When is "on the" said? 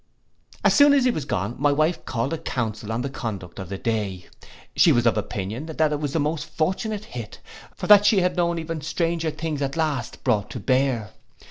2.91-3.09